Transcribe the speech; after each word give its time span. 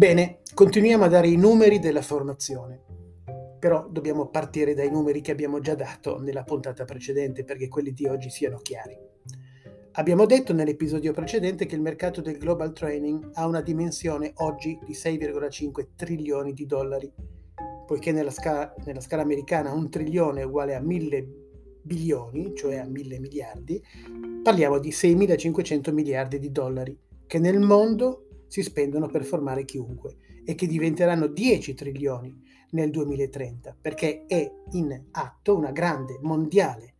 Bene, 0.00 0.38
continuiamo 0.54 1.04
a 1.04 1.08
dare 1.08 1.28
i 1.28 1.36
numeri 1.36 1.78
della 1.78 2.00
formazione, 2.00 2.80
però 3.58 3.86
dobbiamo 3.86 4.28
partire 4.28 4.72
dai 4.72 4.90
numeri 4.90 5.20
che 5.20 5.30
abbiamo 5.30 5.60
già 5.60 5.74
dato 5.74 6.18
nella 6.18 6.42
puntata 6.42 6.86
precedente 6.86 7.44
perché 7.44 7.68
quelli 7.68 7.92
di 7.92 8.06
oggi 8.06 8.30
siano 8.30 8.56
chiari. 8.62 8.96
Abbiamo 9.92 10.24
detto 10.24 10.54
nell'episodio 10.54 11.12
precedente 11.12 11.66
che 11.66 11.74
il 11.74 11.82
mercato 11.82 12.22
del 12.22 12.38
global 12.38 12.72
training 12.72 13.28
ha 13.34 13.46
una 13.46 13.60
dimensione 13.60 14.32
oggi 14.36 14.78
di 14.86 14.94
6,5 14.94 15.88
trilioni 15.94 16.54
di 16.54 16.64
dollari, 16.64 17.12
poiché 17.86 18.10
nella 18.10 18.30
scala, 18.30 18.74
nella 18.86 19.02
scala 19.02 19.20
americana 19.20 19.70
un 19.70 19.90
trilione 19.90 20.40
è 20.40 20.44
uguale 20.44 20.76
a 20.76 20.80
1000 20.80 21.28
bilioni, 21.82 22.54
cioè 22.54 22.76
a 22.76 22.86
1000 22.86 23.18
miliardi, 23.18 23.82
parliamo 24.42 24.78
di 24.78 24.92
6.500 24.92 25.92
miliardi 25.92 26.38
di 26.38 26.50
dollari, 26.50 26.98
che 27.26 27.38
nel 27.38 27.60
mondo 27.60 28.24
si 28.50 28.62
spendono 28.64 29.06
per 29.06 29.24
formare 29.24 29.64
chiunque 29.64 30.16
e 30.44 30.56
che 30.56 30.66
diventeranno 30.66 31.28
10 31.28 31.72
trilioni 31.74 32.36
nel 32.72 32.90
2030, 32.90 33.76
perché 33.80 34.24
è 34.26 34.50
in 34.72 35.06
atto 35.12 35.56
una 35.56 35.70
grande 35.70 36.18
mondiale 36.20 36.96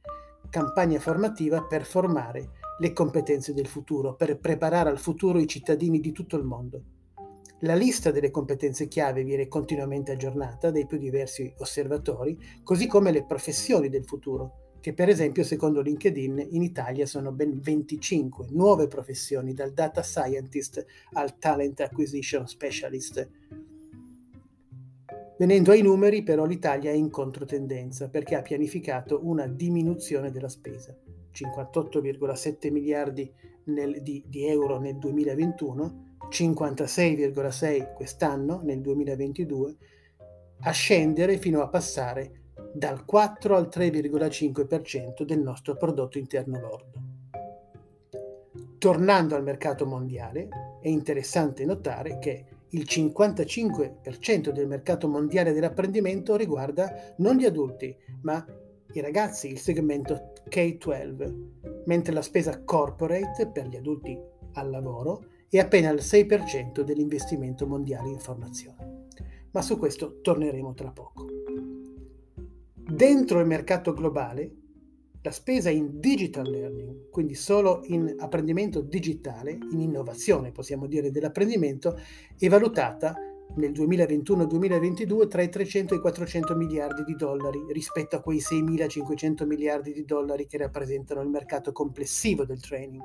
campagna 0.48 1.00
formativa 1.00 1.64
per 1.64 1.84
formare 1.84 2.50
le 2.78 2.92
competenze 2.92 3.52
del 3.52 3.66
futuro, 3.66 4.14
per 4.14 4.38
preparare 4.38 4.90
al 4.90 5.00
futuro 5.00 5.40
i 5.40 5.48
cittadini 5.48 5.98
di 5.98 6.12
tutto 6.12 6.36
il 6.36 6.44
mondo. 6.44 6.82
La 7.62 7.74
lista 7.74 8.12
delle 8.12 8.30
competenze 8.30 8.86
chiave 8.86 9.24
viene 9.24 9.48
continuamente 9.48 10.12
aggiornata 10.12 10.70
dai 10.70 10.86
più 10.86 10.98
diversi 10.98 11.52
osservatori, 11.58 12.38
così 12.62 12.86
come 12.86 13.10
le 13.10 13.24
professioni 13.24 13.88
del 13.88 14.04
futuro, 14.04 14.69
che 14.80 14.94
per 14.94 15.08
esempio 15.08 15.44
secondo 15.44 15.80
LinkedIn 15.80 16.48
in 16.50 16.62
Italia 16.62 17.06
sono 17.06 17.32
ben 17.32 17.60
25 17.60 18.46
nuove 18.50 18.88
professioni, 18.88 19.52
dal 19.52 19.72
data 19.72 20.02
scientist 20.02 20.84
al 21.12 21.38
talent 21.38 21.80
acquisition 21.80 22.48
specialist. 22.48 23.28
Venendo 25.38 25.70
ai 25.70 25.82
numeri, 25.82 26.22
però 26.22 26.44
l'Italia 26.44 26.90
è 26.90 26.94
in 26.94 27.10
controtendenza 27.10 28.08
perché 28.08 28.34
ha 28.34 28.42
pianificato 28.42 29.20
una 29.22 29.46
diminuzione 29.46 30.30
della 30.30 30.48
spesa, 30.48 30.94
58,7 31.32 32.70
miliardi 32.70 33.30
nel, 33.64 34.02
di, 34.02 34.22
di 34.26 34.46
euro 34.46 34.78
nel 34.78 34.98
2021, 34.98 36.16
56,6 36.30 37.94
quest'anno 37.94 38.60
nel 38.62 38.80
2022, 38.80 39.76
a 40.62 40.70
scendere 40.72 41.38
fino 41.38 41.62
a 41.62 41.68
passare 41.68 42.39
dal 42.72 43.04
4 43.04 43.56
al 43.56 43.68
3,5% 43.72 45.22
del 45.24 45.40
nostro 45.40 45.76
prodotto 45.76 46.18
interno 46.18 46.60
lordo. 46.60 47.02
Tornando 48.78 49.34
al 49.34 49.42
mercato 49.42 49.84
mondiale, 49.84 50.48
è 50.80 50.88
interessante 50.88 51.64
notare 51.64 52.18
che 52.18 52.46
il 52.70 52.86
55% 52.88 54.50
del 54.50 54.66
mercato 54.66 55.08
mondiale 55.08 55.52
dell'apprendimento 55.52 56.36
riguarda 56.36 57.14
non 57.16 57.36
gli 57.36 57.44
adulti, 57.44 57.94
ma 58.22 58.44
i 58.92 59.00
ragazzi, 59.00 59.48
il 59.48 59.58
segmento 59.58 60.32
K-12, 60.48 61.82
mentre 61.86 62.12
la 62.12 62.22
spesa 62.22 62.62
corporate 62.62 63.48
per 63.48 63.66
gli 63.66 63.76
adulti 63.76 64.18
al 64.54 64.70
lavoro 64.70 65.26
è 65.48 65.58
appena 65.58 65.90
il 65.90 66.00
6% 66.00 66.80
dell'investimento 66.82 67.66
mondiale 67.66 68.08
in 68.08 68.18
formazione. 68.18 69.06
Ma 69.52 69.62
su 69.62 69.78
questo 69.78 70.20
torneremo 70.20 70.74
tra 70.74 70.90
poco. 70.90 71.39
Dentro 73.00 73.40
il 73.40 73.46
mercato 73.46 73.94
globale, 73.94 74.56
la 75.22 75.30
spesa 75.30 75.70
in 75.70 76.00
digital 76.00 76.46
learning, 76.46 77.08
quindi 77.08 77.34
solo 77.34 77.80
in 77.84 78.14
apprendimento 78.18 78.82
digitale, 78.82 79.52
in 79.72 79.80
innovazione 79.80 80.52
possiamo 80.52 80.86
dire 80.86 81.10
dell'apprendimento, 81.10 81.98
è 82.38 82.46
valutata 82.48 83.16
nel 83.56 83.72
2021-2022 83.72 85.28
tra 85.28 85.40
i 85.40 85.48
300 85.48 85.94
e 85.94 85.96
i 85.96 86.00
400 86.00 86.54
miliardi 86.54 87.02
di 87.04 87.14
dollari 87.14 87.64
rispetto 87.72 88.16
a 88.16 88.20
quei 88.20 88.40
6.500 88.40 89.46
miliardi 89.46 89.94
di 89.94 90.04
dollari 90.04 90.46
che 90.46 90.58
rappresentano 90.58 91.22
il 91.22 91.30
mercato 91.30 91.72
complessivo 91.72 92.44
del 92.44 92.60
training. 92.60 93.02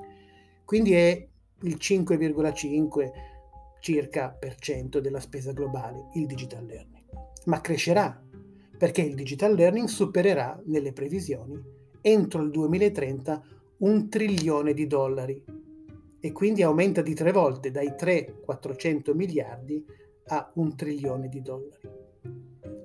Quindi 0.65 0.91
è 0.91 1.25
il 1.61 1.77
5,5 1.79 3.11
circa 3.79 4.35
per 4.37 4.57
cento 4.57 4.99
della 4.99 5.21
spesa 5.21 5.53
globale 5.53 6.09
il 6.15 6.25
digital 6.25 6.65
learning. 6.65 7.03
Ma 7.45 7.61
crescerà 7.61 8.24
perché 8.77 9.01
il 9.01 9.15
digital 9.15 9.55
learning 9.55 9.87
supererà, 9.87 10.61
nelle 10.65 10.93
previsioni, 10.93 11.61
entro 12.01 12.41
il 12.41 12.51
2030 12.51 13.43
un 13.77 14.09
trilione 14.09 14.73
di 14.73 14.87
dollari 14.87 15.43
e 16.19 16.31
quindi 16.31 16.63
aumenta 16.63 17.01
di 17.01 17.13
tre 17.13 17.31
volte 17.31 17.71
dai 17.71 17.89
3-400 17.89 19.15
miliardi 19.15 19.85
a 20.27 20.51
un 20.55 20.75
trilione 20.75 21.29
di 21.29 21.41
dollari. 21.41 21.89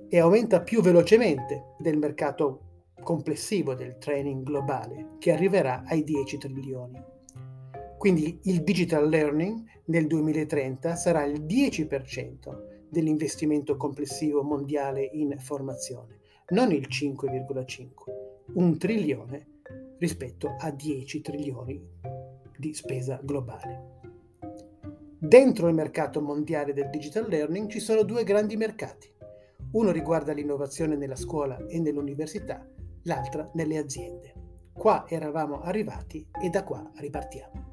E 0.07 0.19
aumenta 0.19 0.61
più 0.61 0.81
velocemente 0.81 1.75
del 1.79 1.97
mercato 1.97 2.83
complessivo 3.01 3.73
del 3.73 3.97
training 3.97 4.43
globale, 4.43 5.15
che 5.17 5.31
arriverà 5.31 5.83
ai 5.85 6.03
10 6.03 6.37
trilioni. 6.37 7.01
Quindi 7.97 8.39
il 8.43 8.63
digital 8.63 9.07
learning 9.07 9.63
nel 9.85 10.07
2030 10.07 10.95
sarà 10.95 11.23
il 11.23 11.41
10% 11.41 12.70
dell'investimento 12.91 13.77
complessivo 13.77 14.43
mondiale 14.43 15.09
in 15.13 15.37
formazione, 15.39 16.19
non 16.49 16.73
il 16.73 16.87
5,5, 16.89 17.87
un 18.55 18.77
trilione 18.77 19.47
rispetto 19.97 20.53
a 20.59 20.69
10 20.71 21.21
trilioni 21.21 21.81
di 22.57 22.73
spesa 22.73 23.19
globale. 23.23 23.99
Dentro 25.17 25.69
il 25.69 25.73
mercato 25.73 26.19
mondiale 26.21 26.73
del 26.73 26.89
digital 26.89 27.29
learning 27.29 27.69
ci 27.69 27.79
sono 27.79 28.03
due 28.03 28.23
grandi 28.23 28.57
mercati. 28.57 29.09
Uno 29.71 29.91
riguarda 29.91 30.33
l'innovazione 30.33 30.97
nella 30.97 31.15
scuola 31.15 31.65
e 31.67 31.79
nell'università, 31.79 32.67
l'altra 33.03 33.49
nelle 33.53 33.77
aziende. 33.77 34.33
Qua 34.73 35.05
eravamo 35.07 35.61
arrivati 35.61 36.27
e 36.41 36.49
da 36.49 36.63
qua 36.63 36.91
ripartiamo. 36.95 37.70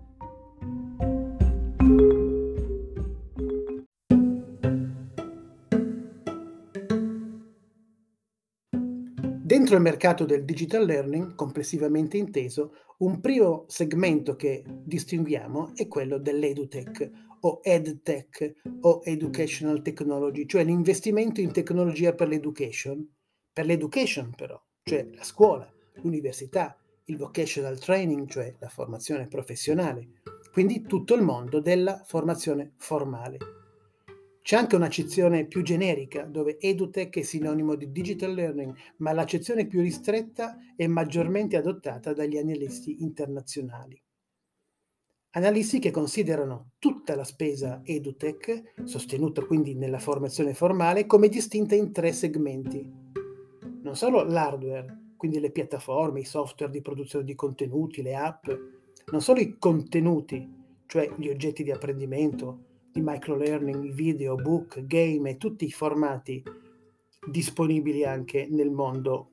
Dentro 9.68 9.86
il 9.86 9.92
mercato 9.92 10.24
del 10.24 10.46
digital 10.46 10.86
learning, 10.86 11.34
complessivamente 11.34 12.16
inteso, 12.16 12.72
un 13.00 13.20
primo 13.20 13.66
segmento 13.68 14.34
che 14.34 14.64
distinguiamo 14.66 15.72
è 15.74 15.86
quello 15.88 16.16
dell'edutech 16.16 17.10
o 17.40 17.60
edtech 17.62 18.62
o 18.80 19.02
educational 19.04 19.82
technology, 19.82 20.46
cioè 20.46 20.64
l'investimento 20.64 21.42
in 21.42 21.52
tecnologia 21.52 22.14
per 22.14 22.28
l'education, 22.28 23.06
per 23.52 23.66
l'education 23.66 24.32
però, 24.34 24.58
cioè 24.84 25.06
la 25.14 25.22
scuola, 25.22 25.70
l'università, 25.96 26.74
il 27.04 27.18
vocational 27.18 27.78
training, 27.78 28.26
cioè 28.26 28.56
la 28.60 28.70
formazione 28.70 29.28
professionale, 29.28 30.22
quindi 30.50 30.80
tutto 30.80 31.14
il 31.14 31.20
mondo 31.20 31.60
della 31.60 32.00
formazione 32.06 32.72
formale. 32.78 33.57
C'è 34.48 34.56
anche 34.56 34.76
un'accezione 34.76 35.44
più 35.44 35.60
generica, 35.60 36.22
dove 36.22 36.58
EduTech 36.58 37.18
è 37.18 37.22
sinonimo 37.22 37.74
di 37.74 37.92
digital 37.92 38.32
learning, 38.32 38.74
ma 38.96 39.12
l'accezione 39.12 39.66
più 39.66 39.82
ristretta 39.82 40.56
è 40.74 40.86
maggiormente 40.86 41.58
adottata 41.58 42.14
dagli 42.14 42.38
analisti 42.38 43.02
internazionali. 43.02 44.02
Analisti 45.32 45.80
che 45.80 45.90
considerano 45.90 46.70
tutta 46.78 47.14
la 47.14 47.24
spesa 47.24 47.82
EduTech, 47.84 48.72
sostenuta 48.84 49.44
quindi 49.44 49.74
nella 49.74 49.98
formazione 49.98 50.54
formale, 50.54 51.04
come 51.04 51.28
distinta 51.28 51.74
in 51.74 51.92
tre 51.92 52.14
segmenti. 52.14 52.90
Non 53.82 53.96
solo 53.96 54.22
l'hardware, 54.22 55.12
quindi 55.18 55.40
le 55.40 55.50
piattaforme, 55.50 56.20
i 56.20 56.24
software 56.24 56.72
di 56.72 56.80
produzione 56.80 57.26
di 57.26 57.34
contenuti, 57.34 58.00
le 58.00 58.14
app, 58.14 58.46
non 59.12 59.20
solo 59.20 59.40
i 59.40 59.58
contenuti, 59.58 60.50
cioè 60.86 61.12
gli 61.18 61.28
oggetti 61.28 61.62
di 61.62 61.70
apprendimento, 61.70 62.67
di 62.98 63.04
microlearning, 63.04 63.92
video, 63.92 64.34
book, 64.34 64.84
game 64.84 65.30
e 65.30 65.36
tutti 65.36 65.64
i 65.64 65.70
formati 65.70 66.42
disponibili 67.24 68.04
anche 68.04 68.48
nel 68.50 68.70
mondo 68.70 69.30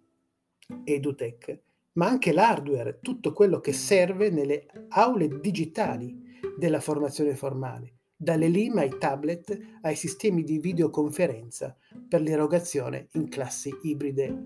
edutech, 0.83 1.59
ma 1.93 2.07
anche 2.07 2.31
l'hardware, 2.31 2.99
tutto 3.01 3.33
quello 3.33 3.59
che 3.59 3.73
serve 3.73 4.29
nelle 4.29 4.67
aule 4.89 5.39
digitali 5.39 6.37
della 6.55 6.79
formazione 6.79 7.35
formale, 7.35 7.93
dalle 8.15 8.49
LIM 8.49 8.77
ai 8.77 8.97
tablet 8.99 9.57
ai 9.81 9.95
sistemi 9.95 10.43
di 10.43 10.59
videoconferenza 10.59 11.75
per 12.07 12.21
l'erogazione 12.21 13.07
in 13.13 13.27
classi 13.29 13.75
ibride, 13.81 14.43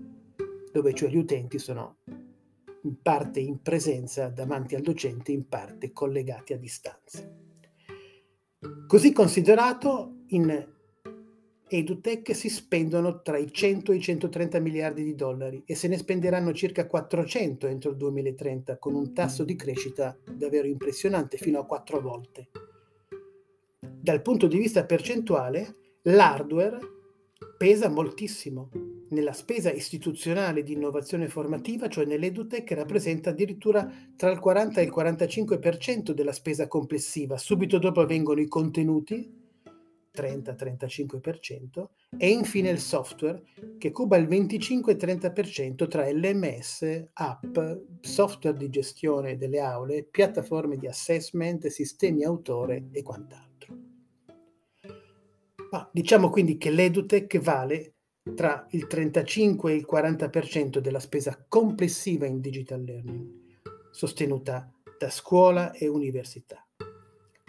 dove 0.72 0.94
cioè 0.94 1.10
gli 1.10 1.18
utenti 1.18 1.58
sono 1.58 1.98
in 2.82 3.02
parte 3.02 3.40
in 3.40 3.60
presenza 3.60 4.28
davanti 4.28 4.74
al 4.76 4.82
docente, 4.82 5.30
in 5.30 5.46
parte 5.46 5.92
collegati 5.92 6.54
a 6.54 6.58
distanza. 6.58 7.39
Così 8.90 9.12
considerato, 9.12 10.24
in 10.30 10.66
EduTech 11.68 12.34
si 12.34 12.48
spendono 12.48 13.22
tra 13.22 13.38
i 13.38 13.52
100 13.52 13.92
e 13.92 13.94
i 13.94 14.00
130 14.00 14.58
miliardi 14.58 15.04
di 15.04 15.14
dollari 15.14 15.62
e 15.64 15.76
se 15.76 15.86
ne 15.86 15.96
spenderanno 15.96 16.52
circa 16.52 16.88
400 16.88 17.68
entro 17.68 17.92
il 17.92 17.96
2030, 17.96 18.78
con 18.78 18.96
un 18.96 19.14
tasso 19.14 19.44
di 19.44 19.54
crescita 19.54 20.18
davvero 20.28 20.66
impressionante, 20.66 21.36
fino 21.36 21.60
a 21.60 21.66
quattro 21.66 22.00
volte. 22.00 22.48
dal 23.78 24.22
punto 24.22 24.48
di 24.48 24.58
vista 24.58 24.84
percentuale, 24.84 25.76
l'hardware 26.02 26.80
pesa 27.56 27.88
moltissimo. 27.88 28.70
Nella 29.10 29.32
spesa 29.32 29.72
istituzionale 29.72 30.62
di 30.62 30.72
innovazione 30.72 31.28
formativa, 31.28 31.88
cioè 31.88 32.04
nell'EduTech, 32.04 32.70
rappresenta 32.72 33.30
addirittura 33.30 33.90
tra 34.14 34.30
il 34.30 34.38
40 34.38 34.80
e 34.80 34.84
il 34.84 34.92
45% 34.94 36.12
della 36.12 36.30
spesa 36.30 36.68
complessiva. 36.68 37.36
Subito 37.36 37.78
dopo 37.78 38.06
vengono 38.06 38.40
i 38.40 38.46
contenuti, 38.46 39.36
30-35%, 40.14 41.88
e 42.16 42.28
infine 42.28 42.70
il 42.70 42.78
software, 42.78 43.42
che 43.78 43.90
cuba 43.90 44.16
il 44.16 44.28
25-30% 44.28 45.88
tra 45.88 46.08
LMS, 46.08 47.08
app, 47.12 47.58
software 48.00 48.56
di 48.56 48.70
gestione 48.70 49.36
delle 49.36 49.58
aule, 49.58 50.04
piattaforme 50.04 50.76
di 50.76 50.86
assessment, 50.86 51.66
sistemi 51.66 52.22
autore 52.22 52.88
e 52.92 53.02
quant'altro. 53.02 53.76
Ma 55.72 55.88
diciamo 55.92 56.30
quindi 56.30 56.56
che 56.58 56.70
l'EduTech 56.70 57.38
vale 57.38 57.94
tra 58.34 58.66
il 58.70 58.86
35 58.86 59.72
e 59.72 59.74
il 59.74 59.86
40% 59.90 60.78
della 60.78 61.00
spesa 61.00 61.44
complessiva 61.48 62.26
in 62.26 62.40
digital 62.40 62.82
learning, 62.82 63.28
sostenuta 63.90 64.72
da 64.98 65.10
scuola 65.10 65.72
e 65.72 65.88
università. 65.88 66.66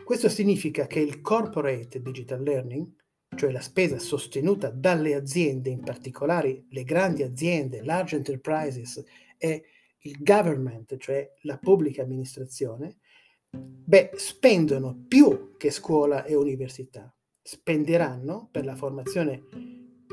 Questo 0.03 0.29
significa 0.29 0.87
che 0.87 0.99
il 0.99 1.21
corporate 1.21 2.01
digital 2.01 2.41
learning, 2.41 2.87
cioè 3.35 3.51
la 3.51 3.61
spesa 3.61 3.97
sostenuta 3.99 4.69
dalle 4.69 5.15
aziende, 5.15 5.69
in 5.69 5.81
particolare 5.81 6.65
le 6.69 6.83
grandi 6.83 7.23
aziende, 7.23 7.83
large 7.83 8.17
enterprises 8.17 9.03
e 9.37 9.63
il 9.99 10.17
government, 10.19 10.97
cioè 10.97 11.31
la 11.41 11.57
pubblica 11.57 12.03
amministrazione, 12.03 12.97
beh, 13.49 14.11
spendono 14.15 15.05
più 15.07 15.55
che 15.57 15.71
scuola 15.71 16.25
e 16.25 16.35
università 16.35 17.13
spenderanno 17.41 18.47
per 18.51 18.65
la 18.65 18.75
formazione 18.75 19.43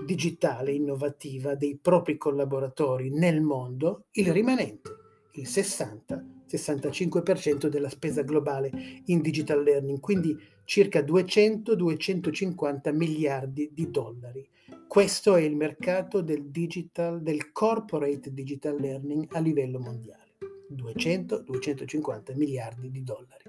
digitale 0.08 0.72
innovativa 0.72 1.55
dei 1.55 1.76
propri 1.76 2.16
collaboratori 2.16 3.10
nel 3.10 3.43
mondo 3.43 4.06
il 4.12 4.32
rimanente, 4.32 4.90
il 5.32 5.46
60-65% 5.46 7.66
della 7.66 7.90
spesa 7.90 8.22
globale 8.22 9.02
in 9.05 9.20
digital 9.20 9.62
learning, 9.62 10.00
quindi 10.00 10.34
circa 10.64 11.00
200-250 11.00 12.96
miliardi 12.96 13.69
di 13.70 13.90
dollari. 13.90 14.49
Questo 14.87 15.37
è 15.37 15.43
il 15.43 15.56
mercato 15.56 16.22
del 16.22 16.46
digital, 16.46 17.20
del 17.20 17.52
corporate 17.52 18.32
digital 18.32 18.81
learning 18.81 19.26
a 19.32 19.40
livello 19.40 19.78
mondiale. 19.78 20.37
200-250 20.75 22.34
miliardi 22.34 22.90
di 22.90 23.02
dollari. 23.02 23.44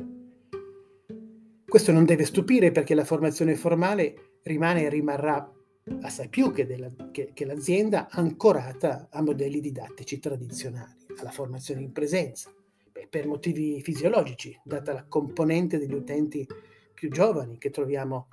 Questo 1.65 1.93
non 1.93 2.03
deve 2.03 2.25
stupire 2.25 2.73
perché 2.73 2.95
la 2.95 3.05
formazione 3.05 3.55
formale 3.55 4.39
rimane 4.43 4.83
e 4.83 4.89
rimarrà 4.89 5.53
assai 6.01 6.29
più 6.29 6.51
che, 6.51 6.65
della, 6.65 6.89
che, 7.11 7.31
che 7.33 7.45
l'azienda 7.45 8.07
ancorata 8.09 9.07
a 9.11 9.21
modelli 9.21 9.59
didattici 9.59 10.19
tradizionali, 10.19 11.05
alla 11.19 11.31
formazione 11.31 11.81
in 11.81 11.91
presenza, 11.91 12.53
Beh, 12.91 13.07
per 13.09 13.27
motivi 13.27 13.81
fisiologici, 13.81 14.57
data 14.63 14.93
la 14.93 15.05
componente 15.07 15.77
degli 15.77 15.93
utenti 15.93 16.45
più 16.93 17.09
giovani 17.09 17.57
che 17.57 17.69
troviamo 17.69 18.27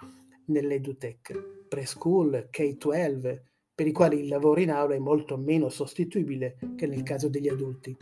nell'EduTech, 0.47 1.67
preschool, 1.69 2.49
K-12, 2.51 3.41
per 3.75 3.87
i 3.87 3.93
quali 3.93 4.21
il 4.21 4.29
lavoro 4.29 4.61
in 4.61 4.71
aula 4.71 4.95
è 4.95 4.99
molto 4.99 5.37
meno 5.37 5.69
sostituibile 5.69 6.57
che 6.77 6.87
nel 6.87 7.03
caso 7.03 7.29
degli 7.29 7.49
adulti. 7.49 7.97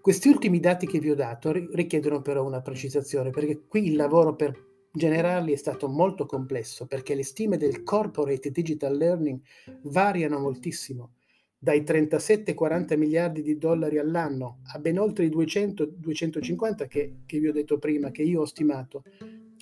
Questi 0.00 0.28
ultimi 0.28 0.60
dati 0.60 0.86
che 0.86 1.00
vi 1.00 1.10
ho 1.10 1.14
dato 1.14 1.50
richiedono 1.50 2.22
però 2.22 2.44
una 2.44 2.60
precisazione, 2.60 3.30
perché 3.30 3.62
qui 3.66 3.86
il 3.86 3.96
lavoro 3.96 4.36
per 4.36 4.73
generarli 4.96 5.52
è 5.52 5.56
stato 5.56 5.88
molto 5.88 6.24
complesso, 6.24 6.86
perché 6.86 7.14
le 7.14 7.24
stime 7.24 7.56
del 7.56 7.82
corporate 7.82 8.50
digital 8.50 8.96
learning 8.96 9.40
variano 9.82 10.38
moltissimo, 10.38 11.14
dai 11.58 11.80
37-40 11.80 12.96
miliardi 12.96 13.42
di 13.42 13.58
dollari 13.58 13.98
all'anno 13.98 14.60
a 14.72 14.78
ben 14.78 14.98
oltre 14.98 15.24
i 15.24 15.30
200-250 15.30 16.86
che, 16.86 17.16
che 17.26 17.38
vi 17.40 17.48
ho 17.48 17.52
detto 17.52 17.78
prima, 17.78 18.10
che 18.10 18.22
io 18.22 18.42
ho 18.42 18.46
stimato. 18.46 19.02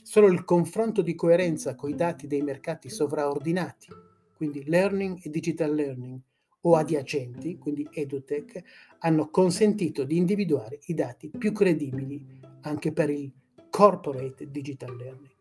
Solo 0.02 0.26
il 0.26 0.44
confronto 0.44 1.00
di 1.00 1.14
coerenza 1.14 1.75
con 1.75 1.88
i 1.88 1.94
dati 1.94 2.26
dei 2.26 2.43
mercati 2.43 2.90
sovraordinati, 2.90 3.88
quindi 4.37 4.64
learning 4.67 5.20
e 5.23 5.31
digital 5.31 5.75
learning, 5.75 6.20
o 6.64 6.76
adiacenti, 6.76 7.56
quindi 7.56 7.88
EduTech, 7.90 8.62
hanno 8.99 9.31
consentito 9.31 10.05
di 10.05 10.17
individuare 10.17 10.81
i 10.87 10.94
dati 10.94 11.31
più 11.37 11.52
credibili 11.52 12.40
anche 12.62 12.93
per 12.93 13.11
il 13.11 13.32
corporate 13.73 14.51
digital 14.51 14.95
learning. 14.95 15.35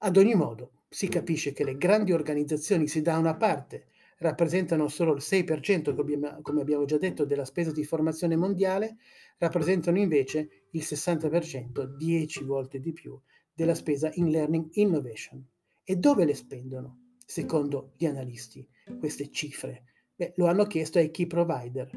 Ad 0.00 0.18
ogni 0.18 0.34
modo, 0.34 0.82
si 0.90 1.08
capisce 1.08 1.54
che 1.54 1.64
le 1.64 1.78
grandi 1.78 2.12
organizzazioni, 2.12 2.86
se 2.86 3.00
da 3.00 3.16
una 3.16 3.34
parte 3.34 3.86
rappresentano 4.18 4.88
solo 4.88 5.14
il 5.14 5.22
6%, 5.22 6.42
come 6.42 6.60
abbiamo 6.60 6.84
già 6.84 6.98
detto, 6.98 7.24
della 7.24 7.46
spesa 7.46 7.72
di 7.72 7.82
formazione 7.82 8.36
mondiale, 8.36 8.98
rappresentano 9.38 9.98
invece 9.98 10.66
il 10.72 10.82
60%, 10.82 11.96
10 11.96 12.44
volte 12.44 12.78
di 12.78 12.92
più, 12.92 13.18
della 13.54 13.74
spesa 13.74 14.10
in 14.16 14.28
learning 14.28 14.68
innovation. 14.72 15.42
E 15.82 15.96
dove 15.96 16.26
le 16.26 16.34
spendono, 16.34 17.14
secondo 17.24 17.94
gli 17.96 18.04
analisti, 18.04 18.68
queste 18.98 19.30
cifre? 19.30 19.84
Beh, 20.14 20.34
lo 20.36 20.44
hanno 20.44 20.66
chiesto 20.66 20.98
ai 20.98 21.10
key 21.10 21.26
provider. 21.26 21.90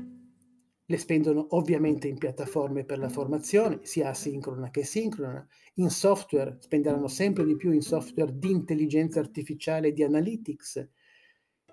Le 0.89 0.97
spendono 0.97 1.47
ovviamente 1.49 2.07
in 2.07 2.17
piattaforme 2.17 2.85
per 2.85 2.97
la 2.97 3.09
formazione, 3.09 3.79
sia 3.81 4.07
asincrona 4.07 4.69
che 4.69 4.85
sincrona, 4.85 5.45
in 5.75 5.89
software, 5.89 6.55
spenderanno 6.61 7.09
sempre 7.09 7.43
di 7.43 7.57
più 7.57 7.73
in 7.73 7.81
software 7.81 8.37
di 8.37 8.51
intelligenza 8.51 9.19
artificiale 9.19 9.89
e 9.89 9.93
di 9.93 10.03
analytics, 10.03 10.89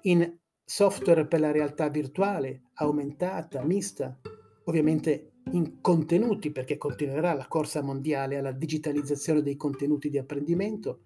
in 0.02 0.36
software 0.64 1.28
per 1.28 1.38
la 1.38 1.52
realtà 1.52 1.88
virtuale, 1.90 2.70
aumentata, 2.74 3.62
mista, 3.62 4.18
ovviamente 4.64 5.34
in 5.52 5.80
contenuti, 5.80 6.50
perché 6.50 6.76
continuerà 6.76 7.34
la 7.34 7.46
corsa 7.46 7.82
mondiale 7.82 8.38
alla 8.38 8.50
digitalizzazione 8.50 9.42
dei 9.42 9.54
contenuti 9.54 10.10
di 10.10 10.18
apprendimento, 10.18 11.02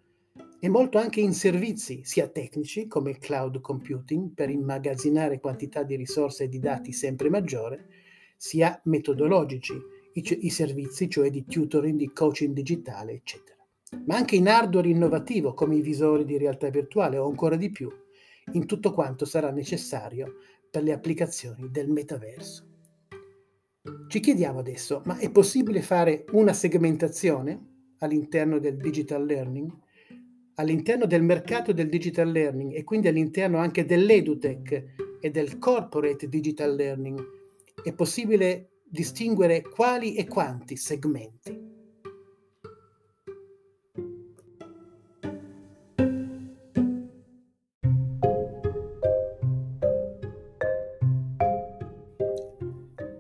e 0.61 0.69
molto 0.69 0.99
anche 0.99 1.21
in 1.21 1.33
servizi 1.33 2.01
sia 2.05 2.27
tecnici 2.29 2.89
come 2.89 3.11
il 3.11 3.19
cloud 3.19 3.61
computing 3.61 4.33
per 4.35 4.51
immagazzinare 4.51 5.39
quantità 5.39 5.85
di 5.85 5.95
risorse 5.95 6.45
e 6.45 6.49
di 6.49 6.59
dati 6.59 6.93
sempre 6.93 7.31
maggiore, 7.31 7.87
sia 8.37 8.81
metodologici, 8.85 9.75
i, 10.15 10.39
i 10.41 10.51
servizi 10.51 11.09
cioè 11.09 11.31
di 11.31 11.45
tutoring, 11.45 11.97
di 11.97 12.13
coaching 12.13 12.55
digitale, 12.55 13.13
eccetera. 13.13 13.57
Ma 14.07 14.17
anche 14.17 14.37
in 14.37 14.49
hardware 14.49 14.89
innovativo 14.89 15.55
come 15.55 15.77
i 15.77 15.81
visori 15.81 16.25
di 16.25 16.37
realtà 16.37 16.69
virtuale 16.71 17.19
o 17.19 17.27
ancora 17.27 17.57
di 17.57 17.71
più, 17.71 17.91
in 18.53 18.67
tutto 18.67 18.93
quanto 18.93 19.25
sarà 19.25 19.51
necessario 19.51 20.35
per 20.71 20.83
le 20.83 20.93
applicazioni 20.93 21.71
del 21.71 21.89
metaverso. 21.89 22.67
Ci 24.09 24.21
chiediamo 24.21 24.59
adesso, 24.59 25.03
ma 25.05 25.19
è 25.19 25.31
possibile 25.31 25.83
fare 25.83 26.25
una 26.33 26.53
segmentazione 26.53 27.95
all'interno 27.99 28.59
del 28.59 28.77
digital 28.77 29.25
learning? 29.25 29.87
All'interno 30.59 31.07
del 31.07 31.23
mercato 31.23 31.73
del 31.73 31.89
digital 31.89 32.31
learning 32.31 32.75
e 32.75 32.85
quindi 32.85 33.09
all'interno 33.09 33.59
anche 33.59 33.85
dell'edutech 33.85 35.19
e 35.21 35.31
del 35.31 35.59
corporate 35.59 36.29
digital 36.29 36.75
learning 36.75 37.21
è 37.83 37.93
possibile 37.93 38.71
distinguere 38.85 39.63
quali 39.63 40.15
e 40.15 40.27
quanti 40.27 40.77
segmenti. 40.77 41.67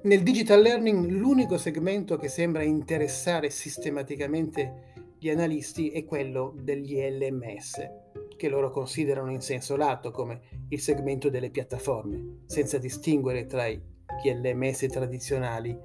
Nel 0.02 0.22
digital 0.22 0.62
learning 0.62 1.10
l'unico 1.10 1.58
segmento 1.58 2.16
che 2.16 2.28
sembra 2.28 2.62
interessare 2.62 3.50
sistematicamente 3.50 4.97
gli 5.20 5.30
analisti 5.30 5.90
è 5.90 6.04
quello 6.04 6.54
degli 6.56 6.96
LMS, 6.96 7.88
che 8.36 8.48
loro 8.48 8.70
considerano 8.70 9.32
in 9.32 9.40
senso 9.40 9.74
lato 9.74 10.12
come 10.12 10.40
il 10.68 10.80
segmento 10.80 11.28
delle 11.28 11.50
piattaforme, 11.50 12.42
senza 12.46 12.78
distinguere 12.78 13.46
tra 13.46 13.68
gli 13.68 13.82
LMS 14.24 14.86
tradizionali, 14.86 15.76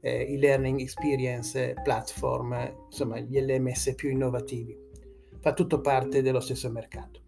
eh, 0.00 0.22
i 0.22 0.38
Learning 0.38 0.80
Experience 0.80 1.74
Platform, 1.82 2.86
insomma 2.86 3.18
gli 3.18 3.38
LMS 3.38 3.94
più 3.94 4.08
innovativi. 4.08 4.76
Fa 5.38 5.52
tutto 5.52 5.80
parte 5.82 6.22
dello 6.22 6.40
stesso 6.40 6.70
mercato. 6.70 7.20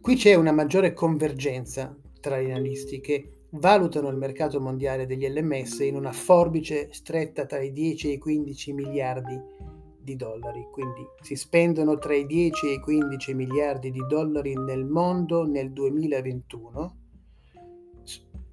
Qui 0.00 0.16
c'è 0.16 0.34
una 0.34 0.50
maggiore 0.52 0.92
convergenza 0.92 1.96
tra 2.20 2.40
gli 2.40 2.50
analisti 2.50 3.00
che 3.00 3.42
valutano 3.50 4.08
il 4.08 4.16
mercato 4.16 4.60
mondiale 4.60 5.06
degli 5.06 5.28
LMS 5.28 5.80
in 5.80 5.94
una 5.94 6.12
forbice 6.12 6.88
stretta 6.90 7.46
tra 7.46 7.60
i 7.60 7.70
10 7.70 8.08
e 8.08 8.12
i 8.14 8.18
15 8.18 8.72
miliardi 8.72 9.51
di 10.02 10.16
dollari, 10.16 10.66
quindi 10.70 11.06
si 11.20 11.36
spendono 11.36 11.98
tra 11.98 12.14
i 12.14 12.26
10 12.26 12.66
e 12.66 12.72
i 12.72 12.80
15 12.80 13.34
miliardi 13.34 13.90
di 13.90 14.04
dollari 14.06 14.54
nel 14.54 14.84
mondo 14.84 15.46
nel 15.46 15.72
2021 15.72 16.96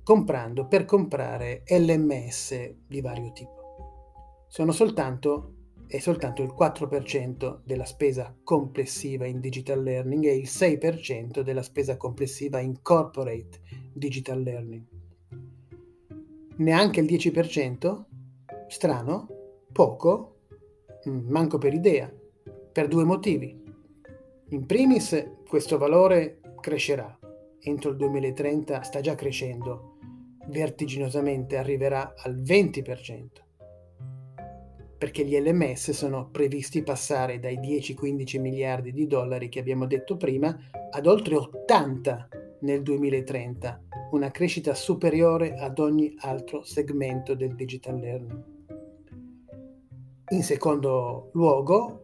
comprando 0.09 0.65
per 0.65 0.85
comprare 0.85 1.61
LMS 1.67 2.73
di 2.87 2.99
vario 2.99 3.31
tipo. 3.31 4.47
Sono 4.47 4.71
soltanto 4.71 5.53
è 5.85 5.97
soltanto 5.97 6.43
il 6.43 6.53
4% 6.55 7.61
della 7.63 7.85
spesa 7.85 8.35
complessiva 8.43 9.25
in 9.25 9.39
digital 9.39 9.81
learning 9.81 10.25
e 10.25 10.35
il 10.35 10.47
6% 10.47 11.41
della 11.41 11.63
spesa 11.63 11.97
complessiva 11.97 12.59
in 12.59 12.81
corporate 12.83 13.59
digital 13.93 14.41
learning. 14.41 14.83
Neanche 16.57 16.99
il 16.99 17.05
10%? 17.05 18.03
Strano? 18.67 19.27
Poco? 19.71 20.38
Manco 21.05 21.57
per 21.57 21.73
idea, 21.73 22.11
per 22.71 22.87
due 22.87 23.03
motivi. 23.03 23.57
In 24.49 24.65
primis, 24.65 25.31
questo 25.47 25.77
valore 25.77 26.39
crescerà. 26.59 27.17
Entro 27.61 27.91
il 27.91 27.97
2030 27.97 28.81
sta 28.81 28.99
già 28.99 29.15
crescendo. 29.15 29.97
Vertiginosamente 30.47 31.57
arriverà 31.57 32.13
al 32.17 32.35
20% 32.35 33.47
perché 34.99 35.23
gli 35.23 35.39
LMS 35.39 35.91
sono 35.91 36.27
previsti 36.29 36.83
passare 36.83 37.39
dai 37.39 37.57
10-15 37.57 38.37
miliardi 38.41 38.91
di 38.91 39.07
dollari 39.07 39.47
che 39.47 39.59
abbiamo 39.59 39.85
detto 39.85 40.17
prima 40.17 40.53
ad 40.91 41.07
oltre 41.07 41.35
80 41.35 42.27
nel 42.61 42.81
2030, 42.81 43.81
una 44.11 44.29
crescita 44.29 44.73
superiore 44.73 45.55
ad 45.55 45.79
ogni 45.79 46.13
altro 46.17 46.63
segmento 46.63 47.33
del 47.33 47.55
digital 47.55 47.97
learning. 47.97 48.58
In 50.29 50.43
secondo 50.43 51.29
luogo, 51.33 52.01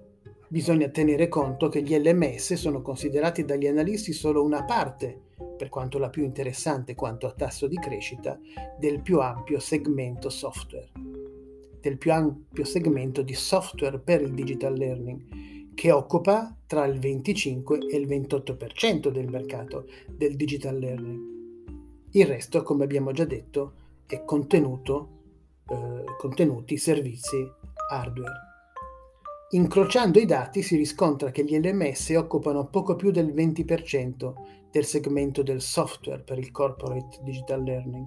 bisogna 0.47 0.89
tenere 0.89 1.27
conto 1.27 1.69
che 1.69 1.81
gli 1.81 1.95
LMS 1.97 2.53
sono 2.53 2.81
considerati 2.81 3.45
dagli 3.45 3.67
analisti 3.67 4.13
solo 4.13 4.43
una 4.43 4.63
parte, 4.63 5.21
per 5.57 5.69
quanto 5.69 5.97
la 5.97 6.09
più 6.09 6.23
interessante 6.23 6.95
quanto 6.95 7.27
a 7.27 7.31
tasso 7.31 7.67
di 7.67 7.77
crescita, 7.77 8.39
del 8.79 9.01
più 9.01 9.19
ampio 9.19 9.59
segmento 9.59 10.29
software 10.29 10.91
del 11.85 11.99
più 11.99 12.11
ampio 12.11 12.65
segmento 12.65 13.21
di 13.21 13.35
software 13.35 13.99
per 13.99 14.19
il 14.21 14.33
digital 14.33 14.73
learning, 14.73 15.73
che 15.75 15.91
occupa 15.91 16.57
tra 16.65 16.83
il 16.85 16.97
25 16.97 17.77
e 17.91 17.97
il 17.97 18.07
28% 18.07 19.09
del 19.09 19.29
mercato 19.29 19.87
del 20.09 20.35
digital 20.35 20.79
learning. 20.79 21.19
Il 22.09 22.25
resto, 22.25 22.63
come 22.63 22.85
abbiamo 22.85 23.11
già 23.11 23.25
detto, 23.25 23.73
è 24.07 24.23
contenuto, 24.25 25.09
eh, 25.69 26.03
contenuti, 26.17 26.75
servizi, 26.77 27.47
hardware. 27.89 28.53
Incrociando 29.51 30.19
i 30.19 30.25
dati 30.25 30.61
si 30.61 30.75
riscontra 30.75 31.31
che 31.31 31.43
gli 31.43 31.57
LMS 31.57 32.09
occupano 32.17 32.67
poco 32.67 32.95
più 32.95 33.11
del 33.11 33.33
20% 33.33 34.33
del 34.71 34.85
segmento 34.85 35.43
del 35.43 35.61
software 35.61 36.23
per 36.23 36.37
il 36.37 36.51
corporate 36.51 37.19
digital 37.23 37.63
learning, 37.63 38.05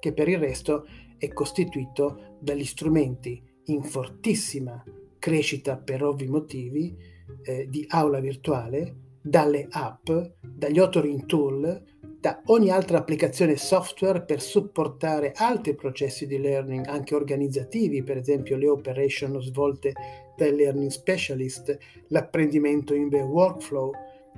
che 0.00 0.12
per 0.12 0.28
il 0.28 0.38
resto 0.38 0.86
è 1.18 1.28
costituito 1.28 2.36
dagli 2.40 2.64
strumenti 2.64 3.42
in 3.64 3.82
fortissima 3.82 4.82
crescita 5.18 5.76
per 5.76 6.04
ovvi 6.04 6.28
motivi 6.28 6.96
eh, 7.42 7.66
di 7.68 7.84
aula 7.88 8.20
virtuale, 8.20 8.96
dalle 9.20 9.66
app, 9.68 10.08
dagli 10.40 10.78
authoring 10.78 11.26
tool, 11.26 11.84
da 12.20 12.42
ogni 12.46 12.70
altra 12.70 12.98
applicazione 12.98 13.56
software 13.56 14.22
per 14.24 14.40
supportare 14.40 15.32
altri 15.36 15.74
processi 15.76 16.26
di 16.26 16.38
learning, 16.38 16.86
anche 16.86 17.14
organizzativi, 17.14 18.02
per 18.02 18.16
esempio 18.16 18.56
le 18.56 18.68
operation 18.68 19.40
svolte 19.40 19.92
dai 20.36 20.54
learning 20.54 20.90
specialist, 20.90 21.76
l'apprendimento 22.08 22.92
in 22.92 23.06
workflow, 23.06 23.92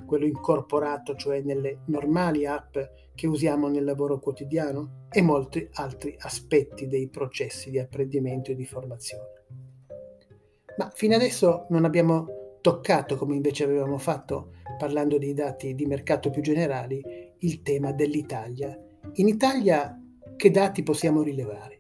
quello 0.05 0.27
incorporato, 0.27 1.15
cioè 1.15 1.41
nelle 1.41 1.81
normali 1.87 2.47
app 2.47 2.77
che 3.15 3.27
usiamo 3.27 3.69
nel 3.69 3.85
lavoro 3.85 4.19
quotidiano 4.19 5.07
e 5.11 5.23
molti 5.23 5.67
altri 5.75 6.15
aspetti 6.19 6.87
dei 6.87 7.09
processi 7.09 7.71
di 7.71 7.79
apprendimento 7.79 8.51
e 8.51 8.57
di 8.57 8.67
formazione. 8.67 9.45
Ma 10.77 10.91
fino 10.95 11.15
adesso 11.15 11.67
non 11.71 11.85
abbiamo 11.85 12.59
toccato, 12.61 13.17
come 13.17 13.35
invece 13.35 13.65
avevamo 13.65 13.99
fatto 13.99 14.53
parlando 14.79 15.19
dei 15.19 15.35
dati 15.35 15.75
di 15.75 15.87
mercato 15.87 16.31
più 16.31 16.43
generali, 16.43 17.03
il 17.41 17.63
tema 17.63 17.93
dell'Italia. 17.93 18.77
In 19.15 19.29
Italia 19.29 19.99
che 20.37 20.51
dati 20.51 20.83
possiamo 20.83 21.23
rilevare? 21.23 21.79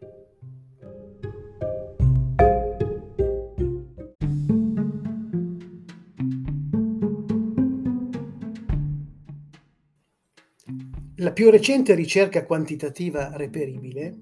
La 11.16 11.32
più 11.32 11.50
recente 11.50 11.94
ricerca 11.94 12.46
quantitativa 12.46 13.36
reperibile, 13.36 14.20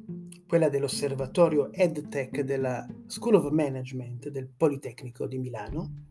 quella 0.48 0.68
dell'osservatorio 0.68 1.72
EdTech 1.72 2.40
della 2.40 2.84
School 3.06 3.36
of 3.36 3.50
Management 3.52 4.30
del 4.30 4.48
Politecnico 4.48 5.28
di 5.28 5.38
Milano, 5.38 6.06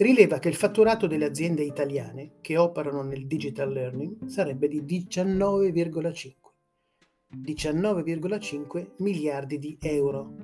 rileva 0.00 0.38
che 0.38 0.48
il 0.48 0.54
fatturato 0.54 1.06
delle 1.06 1.26
aziende 1.26 1.62
italiane 1.62 2.32
che 2.40 2.56
operano 2.56 3.02
nel 3.02 3.26
digital 3.26 3.70
learning 3.70 4.26
sarebbe 4.26 4.66
di 4.66 4.82
19,5 4.82 6.38
19,5 7.36 8.86
miliardi 8.98 9.58
di 9.58 9.78
euro, 9.80 10.34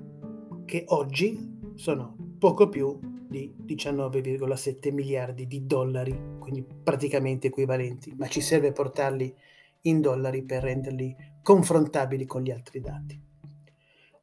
che 0.64 0.84
oggi 0.88 1.58
sono 1.75 2.16
poco 2.38 2.68
più 2.68 2.98
di 3.28 3.52
19,7 3.64 4.92
miliardi 4.92 5.46
di 5.48 5.66
dollari, 5.66 6.36
quindi 6.38 6.64
praticamente 6.64 7.48
equivalenti, 7.48 8.14
ma 8.16 8.28
ci 8.28 8.40
serve 8.40 8.70
portarli 8.70 9.34
in 9.82 10.00
dollari 10.00 10.44
per 10.44 10.62
renderli 10.62 11.16
confrontabili 11.42 12.25
con 12.25 12.42
gli 12.42 12.52
altri 12.52 12.80
dati. 12.80 13.20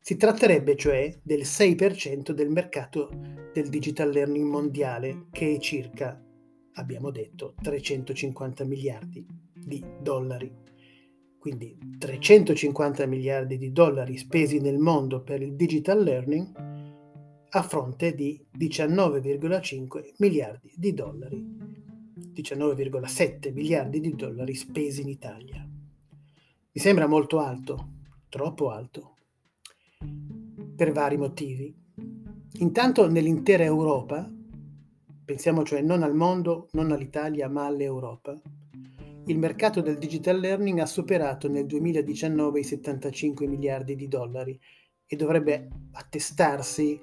Si 0.05 0.17
tratterebbe 0.17 0.75
cioè 0.75 1.17
del 1.23 1.43
6% 1.43 2.31
del 2.31 2.49
mercato 2.49 3.09
del 3.53 3.69
digital 3.69 4.09
learning 4.09 4.45
mondiale, 4.49 5.27
che 5.31 5.55
è 5.55 5.57
circa, 5.59 6.21
abbiamo 6.73 7.09
detto, 7.09 7.53
350 7.61 8.65
miliardi 8.65 9.25
di 9.53 9.81
dollari. 10.01 10.53
Quindi 11.39 11.77
350 11.97 13.05
miliardi 13.05 13.57
di 13.57 13.71
dollari 13.71 14.17
spesi 14.17 14.59
nel 14.59 14.77
mondo 14.77 15.21
per 15.21 15.41
il 15.41 15.55
digital 15.55 16.03
learning 16.03 16.51
a 17.51 17.61
fronte 17.61 18.13
di 18.13 18.45
19,5 18.57 20.15
miliardi 20.17 20.73
di 20.75 20.93
dollari, 20.93 21.41
19,7 22.33 23.53
miliardi 23.53 24.01
di 24.01 24.13
dollari 24.15 24.53
spesi 24.53 24.99
in 24.99 25.07
Italia. 25.07 25.65
Mi 25.65 26.81
sembra 26.81 27.07
molto 27.07 27.39
alto, 27.39 27.91
troppo 28.27 28.69
alto, 28.69 29.12
per 30.75 30.91
vari 30.91 31.17
motivi. 31.17 31.73
Intanto 32.59 33.09
nell'intera 33.09 33.63
Europa, 33.63 34.31
pensiamo 35.25 35.63
cioè 35.63 35.81
non 35.81 36.03
al 36.03 36.15
mondo, 36.15 36.69
non 36.73 36.91
all'Italia, 36.91 37.49
ma 37.49 37.65
all'Europa, 37.65 38.39
il 39.25 39.37
mercato 39.39 39.81
del 39.81 39.97
digital 39.97 40.37
learning 40.37 40.79
ha 40.79 40.85
superato 40.85 41.47
nel 41.47 41.65
2019 41.65 42.59
i 42.59 42.63
75 42.63 43.47
miliardi 43.47 43.95
di 43.95 44.09
dollari 44.09 44.59
e 45.05 45.15
dovrebbe 45.15 45.69
attestarsi 45.93 47.01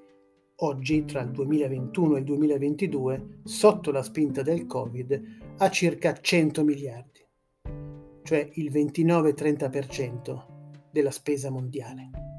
oggi 0.56 1.04
tra 1.06 1.22
il 1.22 1.30
2021 1.30 2.16
e 2.16 2.18
il 2.18 2.24
2022, 2.24 3.40
sotto 3.44 3.90
la 3.90 4.02
spinta 4.02 4.42
del 4.42 4.66
Covid, 4.66 5.22
a 5.56 5.70
circa 5.70 6.12
100 6.12 6.64
miliardi, 6.64 7.26
cioè 8.22 8.50
il 8.54 8.70
29-30% 8.70 10.44
della 10.90 11.10
spesa 11.10 11.50
mondiale. 11.50 12.29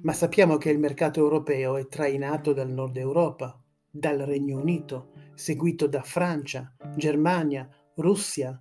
Ma 0.00 0.14
sappiamo 0.14 0.56
che 0.56 0.70
il 0.70 0.78
mercato 0.78 1.20
europeo 1.20 1.76
è 1.76 1.86
trainato 1.86 2.54
dal 2.54 2.70
nord 2.70 2.96
Europa, 2.96 3.62
dal 3.90 4.20
Regno 4.20 4.58
Unito, 4.58 5.12
seguito 5.34 5.86
da 5.86 6.00
Francia, 6.00 6.74
Germania, 6.96 7.68
Russia, 7.96 8.58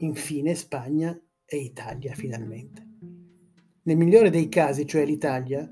infine 0.00 0.54
Spagna 0.54 1.18
e 1.46 1.56
Italia 1.56 2.12
finalmente. 2.12 2.86
Nel 3.84 3.96
migliore 3.96 4.28
dei 4.28 4.50
casi, 4.50 4.84
cioè 4.84 5.06
l'Italia, 5.06 5.66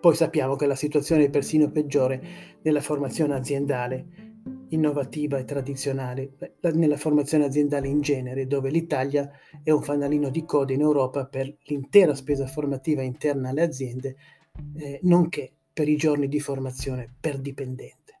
Poi 0.00 0.14
sappiamo 0.14 0.56
che 0.56 0.66
la 0.66 0.74
situazione 0.74 1.24
è 1.24 1.30
persino 1.30 1.70
peggiore 1.70 2.58
nella 2.62 2.80
formazione 2.80 3.34
aziendale, 3.34 4.25
innovativa 4.70 5.38
e 5.38 5.44
tradizionale, 5.44 6.32
nella 6.74 6.96
formazione 6.96 7.44
aziendale 7.44 7.88
in 7.88 8.00
genere, 8.00 8.46
dove 8.46 8.70
l'Italia 8.70 9.30
è 9.62 9.70
un 9.70 9.82
fanalino 9.82 10.30
di 10.30 10.44
coda 10.44 10.72
in 10.72 10.80
Europa 10.80 11.26
per 11.26 11.56
l'intera 11.64 12.14
spesa 12.14 12.46
formativa 12.46 13.02
interna 13.02 13.50
alle 13.50 13.62
aziende 13.62 14.16
eh, 14.76 14.98
nonché 15.02 15.52
per 15.72 15.88
i 15.88 15.96
giorni 15.96 16.28
di 16.28 16.40
formazione 16.40 17.14
per 17.20 17.38
dipendente. 17.38 18.20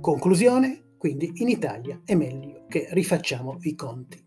Conclusione, 0.00 0.94
quindi 0.98 1.30
in 1.36 1.48
Italia 1.48 2.00
è 2.04 2.14
meglio 2.14 2.66
che 2.68 2.88
rifacciamo 2.90 3.58
i 3.62 3.74
conti. 3.74 4.26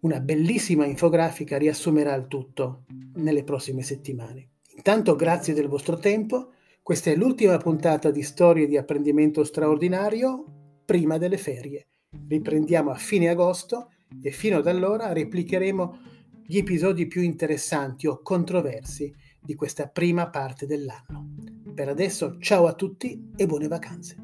Una 0.00 0.20
bellissima 0.20 0.86
infografica 0.86 1.58
riassumerà 1.58 2.14
il 2.14 2.26
tutto 2.26 2.84
nelle 3.14 3.44
prossime 3.44 3.82
settimane. 3.82 4.48
Intanto 4.74 5.14
grazie 5.14 5.54
del 5.54 5.68
vostro 5.68 5.98
tempo, 5.98 6.52
questa 6.82 7.10
è 7.10 7.16
l'ultima 7.16 7.56
puntata 7.58 8.10
di 8.10 8.22
Storie 8.22 8.66
di 8.66 8.76
apprendimento 8.76 9.44
straordinario 9.44 10.44
prima 10.84 11.18
delle 11.18 11.36
ferie. 11.36 11.86
Riprendiamo 12.28 12.90
a 12.90 12.96
fine 12.96 13.28
agosto 13.28 13.90
e 14.20 14.30
fino 14.30 14.58
ad 14.58 14.66
allora 14.66 15.12
replicheremo 15.12 15.98
gli 16.44 16.58
episodi 16.58 17.06
più 17.06 17.22
interessanti 17.22 18.08
o 18.08 18.20
controversi 18.22 19.14
di 19.40 19.54
questa 19.54 19.86
prima 19.86 20.28
parte 20.30 20.66
dell'anno. 20.66 21.34
Per 21.72 21.88
adesso 21.88 22.38
ciao 22.40 22.66
a 22.66 22.74
tutti 22.74 23.30
e 23.36 23.46
buone 23.46 23.68
vacanze. 23.68 24.19